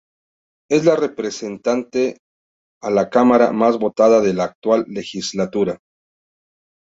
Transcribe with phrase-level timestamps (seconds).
[0.71, 2.21] Es la Representante
[2.81, 5.77] a la Cámara más votada de la actual legislatura.